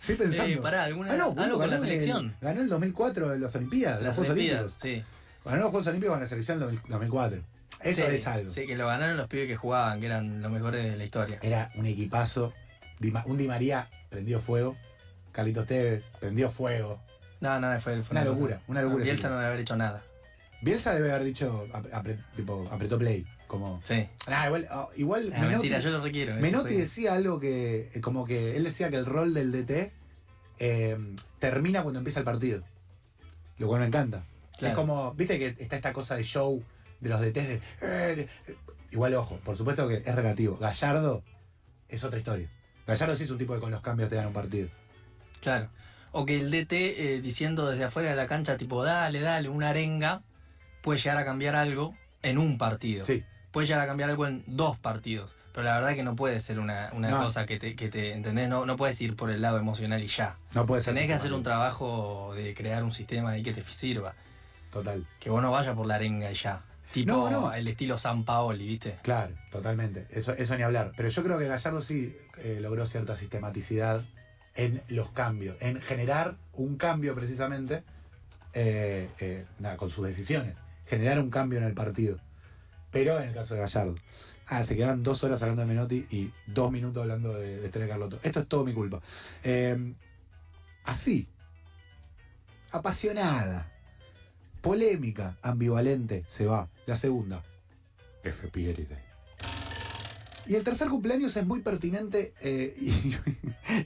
Estoy 0.00 0.16
pensando. 0.16 0.52
Eh, 0.58 0.60
pará, 0.62 0.84
¿alguna- 0.84 1.12
Ah, 1.12 1.16
no, 1.16 1.24
algo 1.24 1.34
boludo, 1.34 1.58
con 1.58 1.70
la 1.70 1.76
ganó 1.76 1.82
el- 1.84 1.88
selección? 1.88 2.36
ganó 2.40 2.60
el 2.60 2.68
2004 2.68 3.34
en 3.34 3.40
las 3.40 3.56
Olimpiadas, 3.56 3.98
Las 4.02 4.06
los 4.08 4.16
Juegos 4.16 4.32
Olimpiadas, 4.32 4.82
Olímpicos. 4.82 5.04
sí. 5.08 5.40
Ganó 5.44 5.56
los 5.62 5.70
Juegos 5.70 5.86
Olímpicos 5.86 6.12
con 6.14 6.20
la 6.20 6.26
selección 6.26 6.60
del 6.60 6.80
2004. 6.88 7.40
Eso 7.80 8.02
es 8.04 8.26
algo. 8.26 8.50
Sí, 8.50 8.66
que 8.66 8.76
lo 8.76 8.86
ganaron 8.86 9.16
los 9.16 9.28
pibes 9.28 9.46
que 9.46 9.56
jugaban, 9.56 10.00
que 10.00 10.06
eran 10.06 10.40
los 10.40 10.50
mejores 10.50 10.84
de 10.84 10.96
la 10.96 11.04
historia. 11.04 11.38
Era 11.42 11.70
un 11.74 11.86
equipazo. 11.86 12.52
Un 13.26 13.36
Di 13.36 13.46
María 13.48 13.90
prendió 14.08 14.40
fuego. 14.40 14.76
Carlitos 15.32 15.66
Tevez 15.66 16.12
prendió 16.20 16.48
fuego. 16.48 17.02
No, 17.44 17.60
no, 17.60 17.78
fue, 17.80 18.02
fue 18.02 18.14
Una 18.16 18.22
cosa. 18.24 18.32
locura, 18.34 18.60
una 18.68 18.82
locura 18.82 19.04
Bielsa 19.04 19.28
no 19.28 19.34
debe 19.36 19.46
haber 19.48 19.60
hecho 19.60 19.76
nada. 19.76 20.02
Bielsa 20.62 20.94
debe 20.94 21.10
haber 21.12 21.24
dicho, 21.24 21.66
apre- 21.72 22.18
tipo, 22.34 22.66
apretó 22.72 22.98
play. 22.98 23.26
Como. 23.46 23.80
Sí. 23.84 24.08
Nah, 24.28 24.46
igual, 24.46 24.66
ah, 24.70 24.88
igual 24.96 25.30
mentira, 25.30 25.78
yo 25.78 25.90
lo 25.90 26.00
requiero. 26.02 26.34
Menotti 26.36 26.70
soy- 26.70 26.80
decía 26.80 27.14
algo 27.14 27.38
que, 27.38 27.90
eh, 27.94 28.00
como 28.00 28.24
que 28.24 28.56
él 28.56 28.64
decía 28.64 28.88
que 28.90 28.96
el 28.96 29.04
rol 29.06 29.34
del 29.34 29.52
DT 29.52 29.92
eh, 30.58 30.96
termina 31.38 31.82
cuando 31.82 31.98
empieza 32.00 32.20
el 32.20 32.24
partido. 32.24 32.62
Lo 33.58 33.68
cual 33.68 33.80
me 33.82 33.86
encanta. 33.88 34.24
Claro. 34.58 34.68
Es 34.72 34.74
como, 34.74 35.12
viste 35.14 35.38
que 35.38 35.48
está 35.62 35.76
esta 35.76 35.92
cosa 35.92 36.16
de 36.16 36.22
show 36.24 36.62
de 37.00 37.08
los 37.10 37.20
DTs 37.20 37.34
de, 37.48 37.54
eh, 37.82 38.16
de- 38.16 38.22
eh, 38.22 38.56
Igual, 38.90 39.12
ojo, 39.16 39.38
por 39.44 39.56
supuesto 39.56 39.86
que 39.88 39.96
es 39.96 40.14
relativo. 40.14 40.56
Gallardo 40.56 41.22
es 41.88 42.02
otra 42.04 42.18
historia. 42.18 42.48
Gallardo 42.86 43.14
sí 43.16 43.24
es 43.24 43.30
un 43.30 43.38
tipo 43.38 43.52
que 43.54 43.60
con 43.60 43.70
los 43.72 43.80
cambios 43.82 44.08
te 44.08 44.14
dan 44.14 44.28
un 44.28 44.32
partido. 44.32 44.68
Claro. 45.40 45.68
O 46.16 46.24
que 46.24 46.40
el 46.40 46.50
DT 46.50 46.72
eh, 46.72 47.20
diciendo 47.20 47.68
desde 47.68 47.84
afuera 47.84 48.10
de 48.10 48.16
la 48.16 48.26
cancha, 48.28 48.56
tipo, 48.56 48.84
dale, 48.84 49.20
dale, 49.20 49.48
una 49.48 49.70
arenga, 49.70 50.22
puede 50.82 50.98
llegar 50.98 51.18
a 51.18 51.24
cambiar 51.24 51.56
algo 51.56 51.94
en 52.22 52.38
un 52.38 52.56
partido. 52.56 53.04
Sí. 53.04 53.24
Puede 53.50 53.66
llegar 53.66 53.82
a 53.82 53.86
cambiar 53.86 54.10
algo 54.10 54.26
en 54.26 54.44
dos 54.46 54.78
partidos. 54.78 55.30
Pero 55.52 55.64
la 55.64 55.74
verdad 55.78 55.94
que 55.94 56.02
no 56.02 56.16
puede 56.16 56.40
ser 56.40 56.58
una, 56.58 56.90
una 56.94 57.10
No. 57.10 57.22
cosa 57.24 57.46
que 57.46 57.58
te, 57.58 57.76
que 57.76 57.88
te, 57.88 58.12
¿entendés? 58.12 58.48
No, 58.48 58.64
no 58.66 58.76
puedes 58.76 59.00
ir 59.00 59.14
por 59.16 59.30
el 59.30 59.40
lado 59.42 59.58
emocional 59.58 60.02
y 60.02 60.06
ya. 60.08 60.36
No 60.52 60.66
puede 60.66 60.82
ser. 60.82 60.94
Tenés 60.94 61.08
que 61.08 61.14
hacer 61.14 61.32
un 61.32 61.42
trabajo 61.44 62.32
de 62.36 62.54
crear 62.54 62.82
un 62.82 62.92
sistema 62.92 63.30
ahí 63.30 63.42
que 63.42 63.52
te 63.52 63.62
sirva. 63.64 64.14
Total. 64.72 65.06
Que 65.20 65.30
vos 65.30 65.40
no 65.42 65.50
vayas 65.52 65.74
por 65.76 65.86
la 65.86 65.94
arenga 65.96 66.30
y 66.30 66.34
ya. 66.34 66.62
Tipo 66.92 67.12
No, 67.12 67.30
no. 67.30 67.52
el 67.52 67.66
estilo 67.68 67.98
San 67.98 68.24
Paoli, 68.24 68.66
¿viste? 68.66 68.98
Claro, 69.02 69.34
totalmente. 69.50 70.06
Eso, 70.10 70.32
eso 70.32 70.56
ni 70.56 70.62
hablar. 70.62 70.92
Pero 70.96 71.08
yo 71.08 71.22
creo 71.24 71.38
que 71.38 71.46
Gallardo 71.46 71.80
sí 71.80 72.16
eh, 72.38 72.58
logró 72.60 72.86
cierta 72.86 73.14
sistematicidad 73.16 74.04
en 74.54 74.82
los 74.88 75.10
cambios, 75.10 75.56
en 75.60 75.80
generar 75.80 76.36
un 76.52 76.76
cambio 76.76 77.14
precisamente 77.14 77.82
eh, 78.52 79.10
eh, 79.18 79.46
nada, 79.58 79.76
con 79.76 79.90
sus 79.90 80.06
decisiones. 80.06 80.58
Generar 80.86 81.18
un 81.18 81.30
cambio 81.30 81.58
en 81.58 81.64
el 81.64 81.74
partido. 81.74 82.18
Pero 82.90 83.18
en 83.18 83.28
el 83.28 83.34
caso 83.34 83.54
de 83.54 83.60
Gallardo. 83.60 83.96
Ah, 84.46 84.62
se 84.62 84.76
quedan 84.76 85.02
dos 85.02 85.24
horas 85.24 85.40
hablando 85.42 85.62
de 85.62 85.68
Menotti 85.68 86.06
y 86.10 86.32
dos 86.46 86.70
minutos 86.70 87.02
hablando 87.02 87.32
de, 87.34 87.60
de 87.60 87.66
Estrella 87.66 87.88
Carlotto. 87.88 88.20
Esto 88.22 88.40
es 88.40 88.46
todo 88.46 88.64
mi 88.64 88.72
culpa. 88.72 89.00
Eh, 89.42 89.94
así. 90.84 91.26
Apasionada. 92.70 93.70
Polémica, 94.60 95.36
ambivalente, 95.42 96.24
se 96.26 96.46
va. 96.46 96.68
La 96.86 96.96
segunda. 96.96 97.42
F. 98.22 98.48
Pieride. 98.48 99.03
Y 100.46 100.54
el 100.54 100.64
tercer 100.64 100.88
cumpleaños 100.88 101.36
es 101.36 101.46
muy 101.46 101.60
pertinente 101.60 102.34
eh, 102.40 102.74
y, 102.80 103.14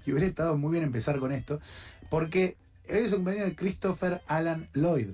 y 0.07 0.13
hubiera 0.13 0.27
estado 0.27 0.57
muy 0.57 0.73
bien 0.73 0.85
empezar 0.85 1.19
con 1.19 1.33
esto, 1.33 1.61
porque 2.11 2.57
hoy 2.91 2.99
es 2.99 3.13
el 3.13 3.17
cumpleaños 3.17 3.47
de 3.47 3.57
Christopher 3.57 4.23
Alan 4.27 4.69
Lloyd. 4.75 5.11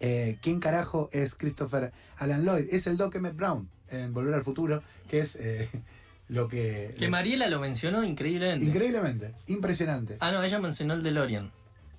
Eh, 0.00 0.38
¿Quién 0.42 0.60
carajo 0.60 1.08
es 1.12 1.34
Christopher 1.34 1.92
Alan 2.18 2.44
Lloyd? 2.44 2.66
Es 2.70 2.86
el 2.86 2.96
Doc 2.96 3.14
Emmett 3.14 3.36
Brown 3.36 3.68
en 3.88 4.12
Volver 4.12 4.34
al 4.34 4.44
Futuro, 4.44 4.82
que 5.08 5.20
es 5.20 5.36
eh, 5.36 5.68
lo 6.28 6.48
que... 6.48 6.94
Que 6.98 7.08
Mariela 7.08 7.48
lo 7.48 7.60
mencionó 7.60 8.04
increíblemente. 8.04 8.64
Increíblemente, 8.64 9.32
impresionante. 9.46 10.16
Ah, 10.20 10.32
no, 10.32 10.42
ella 10.42 10.58
mencionó 10.58 10.94
el 10.94 11.02
DeLorean. 11.02 11.50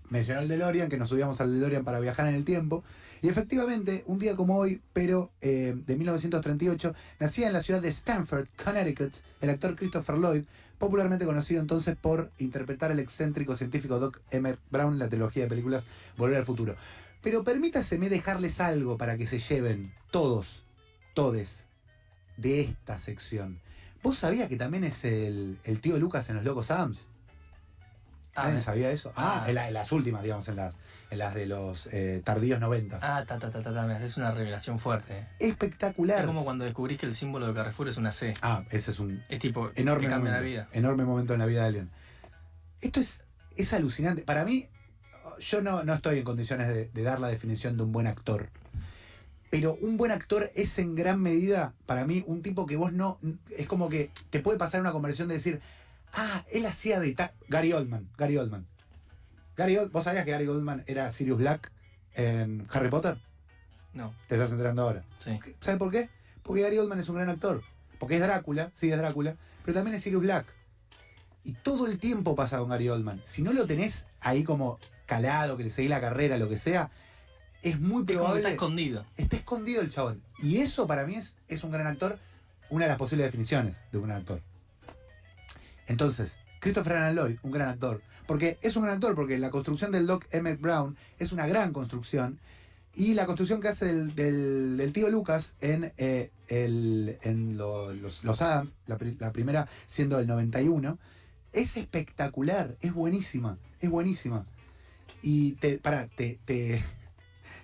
mencionó 0.10 0.42
el 0.42 0.48
DeLorean, 0.48 0.89
que 0.89 0.98
nos 0.98 1.10
subíamos 1.10 1.42
al 1.42 1.54
DeLorean 1.54 1.84
para 1.84 2.00
viajar 2.00 2.27
en 2.27 2.36
el 2.36 2.46
tiempo. 2.46 2.84
Y 3.22 3.30
efectivamente, 3.30 4.04
un 4.08 4.20
día 4.20 4.36
como 4.36 4.58
hoy, 4.58 4.82
pero 4.94 5.32
eh, 5.42 5.76
de 5.76 5.96
1938, 5.96 6.94
nacía 7.20 7.48
en 7.48 7.54
la 7.54 7.62
ciudad 7.62 7.82
de 7.82 7.90
Stanford, 7.90 8.48
Connecticut, 8.64 9.14
el 9.42 9.50
actor 9.50 9.76
Christopher 9.76 10.18
Lloyd, 10.18 10.44
popularmente 10.78 11.26
conocido 11.26 11.62
entonces 11.62 11.96
por 11.96 12.32
interpretar 12.38 12.92
al 12.92 13.00
excéntrico 13.00 13.56
científico 13.56 14.00
Doc 14.00 14.22
Emmett 14.30 14.60
Brown 14.70 14.94
en 14.94 15.00
la 15.00 15.10
trilogía 15.10 15.44
de 15.44 15.50
películas 15.50 15.86
Volver 16.18 16.38
al 16.38 16.46
Futuro. 16.46 16.76
Pero 17.22 17.44
permítaseme 17.44 18.10
dejarles 18.10 18.62
algo 18.62 18.98
para 18.98 19.18
que 19.18 19.26
se 19.26 19.40
lleven 19.40 19.94
todos, 20.12 20.64
todes, 21.16 21.66
de 22.38 22.62
esta 22.62 23.00
sección. 23.00 23.60
¿Vos 24.04 24.20
sabías 24.20 24.48
que 24.48 24.58
también 24.58 24.84
es 24.84 25.04
el, 25.04 25.58
el 25.64 25.82
tío 25.82 25.98
Lucas 25.98 26.30
en 26.30 26.36
Los 26.36 26.46
Locos 26.46 26.70
Adams? 26.70 27.08
¿Alguien 28.38 28.56
me- 28.58 28.62
sabía 28.62 28.91
eso? 28.91 29.12
Ah, 29.15 29.41
Ah. 29.44 29.50
en, 29.50 29.56
la- 29.56 29.67
en 29.67 29.74
las 29.74 29.91
últimas, 29.91 30.24
digamos, 30.24 30.48
en 30.48 30.56
las, 30.56 30.75
en 31.10 31.17
las 31.17 31.34
de 31.34 31.46
los 31.46 31.88
eh, 31.88 32.22
tardíos 32.24 32.60
noventas. 32.60 33.03
Ah, 33.03 33.24
ta, 33.27 33.39
ta, 33.39 33.50
ta, 33.51 33.62
ta, 33.62 33.74
ta, 33.74 33.86
me 33.86 33.94
haces 33.94 34.17
una 34.17 34.32
revelación 34.32 34.79
fuerte. 34.79 35.17
eh. 35.17 35.27
Espectacular. 35.39 36.20
Es 36.20 36.25
como 36.25 36.44
cuando 36.44 36.65
descubrís 36.65 36.98
que 36.98 37.06
el 37.06 37.15
símbolo 37.15 37.48
de 37.48 37.53
Carrefour 37.53 37.88
es 37.89 37.98
una 37.98 38.12
C. 38.12 38.34
Ah, 38.41 38.63
ese 38.72 38.91
es 38.91 39.00
un 39.00 39.24
Es 39.29 39.39
tipo, 39.39 39.72
enorme 39.75 40.10
momento. 40.10 40.32
la 40.32 40.39
vida. 40.41 40.67
Enorme 40.74 41.03
momento 41.06 41.34
en 41.34 41.39
la 41.39 41.46
vida 41.46 41.62
de 41.62 41.67
alguien. 41.67 41.89
Esto 42.82 43.00
es, 43.00 43.24
es 43.56 43.74
alucinante. 43.74 44.22
Para 44.24 44.46
mí, 44.46 44.67
yo 45.39 45.62
no, 45.62 45.84
no 45.84 45.94
estoy 45.94 46.20
en 46.20 46.24
condiciones 46.24 46.67
de, 46.67 46.89
de 46.89 47.03
dar 47.03 47.20
la 47.20 47.27
definición 47.29 47.75
de 47.77 47.84
un 47.84 47.91
buen 47.91 48.08
actor. 48.08 48.50
Pero 49.50 49.75
un 49.82 49.96
buen 49.98 50.12
actor 50.12 50.51
es 50.56 50.77
en 50.77 50.94
gran 50.94 51.22
medida, 51.22 51.74
para 51.86 52.06
mí, 52.06 52.24
un 52.27 52.41
tipo 52.41 52.65
que 52.67 52.75
vos 52.75 52.91
no. 52.91 53.17
Es 53.58 53.65
como 53.65 53.88
que 53.88 54.12
te 54.29 54.41
puede 54.41 54.58
pasar 54.58 54.82
una 54.82 54.91
conversión 54.91 55.29
de 55.29 55.36
decir, 55.36 55.62
ah, 56.18 56.44
él 56.52 56.66
hacía 56.66 57.00
de. 57.00 57.14
ta-". 57.14 57.34
Gary 57.48 57.72
Oldman. 57.74 58.10
Gary 58.18 58.38
Oldman. 58.38 58.68
Gary 59.56 59.78
Old- 59.78 59.92
¿Vos 59.92 60.04
sabías 60.04 60.26
que 60.26 60.32
Gary 60.32 60.48
Oldman 60.48 60.84
era 60.88 61.12
Sirius 61.12 61.38
Black 61.38 61.72
en 62.16 62.68
Harry 62.72 62.90
Potter? 62.90 63.18
No, 63.94 64.14
Te 64.28 64.36
estás 64.36 64.52
enterando 64.52 64.84
ahora. 64.84 65.04
sí. 65.20 65.40
¿Sabes 65.62 65.80
por 65.80 65.90
qué? 65.92 66.10
Porque 66.44 66.62
Gary 66.62 66.78
Oldman 66.78 67.00
es 67.00 67.10
un 67.10 67.16
gran 67.16 67.30
actor. 67.30 67.64
Porque 68.00 68.16
es 68.16 68.22
Drácula, 68.22 68.70
sí 68.74 68.92
es 68.92 68.98
Drácula, 68.98 69.36
pero 69.64 69.74
también 69.76 69.96
es 69.96 70.04
Sirius 70.04 70.22
Black. 70.22 70.46
Y 71.44 71.54
todo 71.54 71.88
el 71.88 71.98
tiempo 71.98 72.36
pasa 72.36 72.60
con 72.60 72.70
Gary 72.70 72.90
Oldman. 72.90 73.22
Si 73.24 73.42
no 73.42 73.54
lo 73.54 73.66
tenés 73.66 74.08
ahí 74.20 74.44
como 74.44 74.78
calado, 75.08 75.58
que 75.58 75.64
le 75.64 75.70
seguís 75.72 75.90
la 75.90 76.02
carrera, 76.02 76.38
lo 76.38 76.48
que 76.50 76.58
sea, 76.60 76.92
es 77.64 77.80
muy 77.80 78.04
probable. 78.04 78.40
está 78.42 78.52
escondido. 78.52 79.06
está 79.16 79.38
escondido 79.38 79.82
el 79.82 79.90
chabón. 79.90 80.22
Y 80.44 80.58
eso 80.58 80.86
para 80.86 81.06
mí 81.08 81.16
es, 81.16 81.38
es 81.48 81.64
un 81.64 81.72
gran 81.72 81.88
actor, 81.88 82.20
una 82.70 82.86
de 82.86 82.90
las 82.90 82.98
posibles 83.00 83.26
definiciones 83.28 83.82
de 83.92 83.98
un 83.98 84.04
gran 84.06 84.18
actor. 84.18 84.42
Entonces, 85.88 86.38
Christopher 86.60 86.94
Alan 86.98 87.15
Lloyd, 87.15 87.38
un 87.44 87.51
gran 87.51 87.70
actor. 87.70 88.01
Porque 88.27 88.58
es 88.62 88.75
un 88.75 88.84
gran 88.84 88.96
actor, 88.96 89.15
porque 89.15 89.38
la 89.38 89.51
construcción 89.51 89.91
del 89.91 90.06
Doc 90.06 90.25
Emmett 90.32 90.60
Brown 90.60 90.98
es 91.17 91.32
una 91.32 91.48
gran 91.48 91.72
construcción. 91.72 92.39
Y 92.94 93.13
la 93.13 93.25
construcción 93.25 93.62
que 93.62 93.67
hace 93.70 93.86
del, 93.86 94.15
del- 94.15 94.91
tío 94.91 95.10
Lucas 95.10 95.53
en, 95.62 95.94
eh, 95.98 96.32
el- 96.50 97.17
los, 97.56 98.41
Adams, 98.41 98.74
la, 98.88 98.98
pri- 98.98 99.15
la 99.20 99.32
primera 99.32 99.67
siendo 99.86 100.20
el 100.20 100.27
91, 100.27 100.98
es 101.53 101.77
espectacular, 101.77 102.75
es 102.82 102.94
buenísima, 102.94 103.58
es 103.79 103.89
buenísima. 103.89 104.46
Y 105.22 105.53
te, 105.53 105.79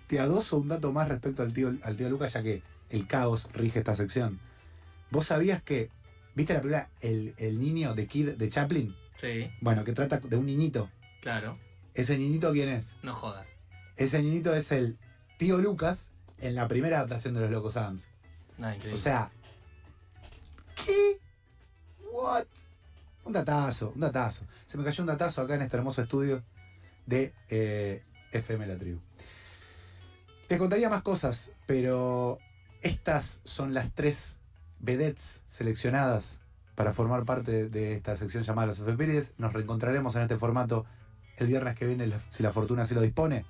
te 0.08 0.20
adoso 0.20 0.58
un 0.58 0.68
dato 0.68 0.92
más 0.92 1.10
respecto 1.10 1.42
al 1.44 1.54
tío, 1.54 1.74
al 1.84 1.98
tío 1.98 2.10
Lucas, 2.10 2.34
ya 2.34 2.44
que 2.44 2.62
el 2.90 3.08
caos 3.08 3.50
rige 3.54 3.80
esta 3.80 3.96
sección. 3.96 4.40
¿Vos 5.12 5.28
sabías 5.28 5.62
que, 5.62 5.90
viste 6.36 6.54
la 6.54 6.62
película 6.62 6.90
El, 7.02 7.34
el 7.38 7.60
niño 7.60 7.94
de 7.94 8.08
Kid 8.08 8.32
de 8.32 8.50
Chaplin? 8.50 8.96
Sí, 9.20 9.50
Bueno, 9.62 9.84
que 9.84 9.94
trata 9.94 10.20
de 10.20 10.36
un 10.36 10.46
niñito. 10.46 10.90
claro. 11.22 11.58
¿Ese 11.94 12.18
niñito 12.18 12.52
quién 12.54 12.70
es? 12.70 12.98
No 13.04 13.14
jodas. 13.14 13.48
Ese 13.98 14.22
niñito 14.24 14.54
es 14.56 14.72
el 14.72 14.98
tío 15.38 15.60
Lucas 15.60 16.12
en 16.40 16.56
la 16.56 16.68
primera 16.68 16.98
adaptación 16.98 17.36
de 17.36 17.42
Los 17.42 17.52
Locos 17.52 17.78
Adams. 17.78 18.08
Nada, 18.58 18.76
increíble. 18.76 19.00
O 19.00 19.02
sea, 19.02 19.32
¿qué? 20.86 21.20
¿What? 22.12 22.46
Un 23.26 23.34
datazo, 23.34 23.92
un 23.94 24.02
datazo. 24.02 24.46
Se 24.66 24.78
me 24.78 24.84
cayó 24.84 25.04
un 25.04 25.08
datazo 25.08 25.42
acá 25.44 25.54
en 25.56 25.62
este 25.62 25.78
hermoso 25.78 26.02
estudio 26.02 26.44
de 27.06 27.32
eh, 27.50 28.04
FM 28.32 28.66
La 28.66 28.78
Tribu. 28.78 29.00
Te 30.48 30.58
contaría 30.58 30.90
más 30.90 31.04
cosas, 31.04 31.52
pero 31.68 32.40
estas 32.82 33.42
son 33.44 33.74
las 33.74 33.94
tres 33.94 34.40
vedettes 34.84 35.44
seleccionadas 35.48 36.42
para 36.76 36.92
formar 36.92 37.24
parte 37.24 37.70
de 37.70 37.94
esta 37.94 38.16
sección 38.16 38.44
llamada 38.44 38.68
Las 38.68 38.80
Efemérides. 38.80 39.34
Nos 39.38 39.54
reencontraremos 39.54 40.16
en 40.16 40.24
este 40.24 40.38
formato 40.38 40.86
el 41.38 41.48
viernes 41.48 41.76
que 41.76 41.88
viene, 41.88 42.12
si 42.28 42.44
la 42.44 42.52
fortuna 42.52 42.84
así 42.84 42.94
lo 42.94 43.02
dispone. 43.02 43.46